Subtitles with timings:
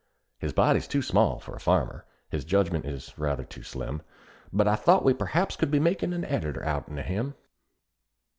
[0.39, 4.01] His body's too small for a farmer, his judgment is rather too slim,
[4.51, 7.35] But I thought we perhaps could be makin' an editor outen o' him!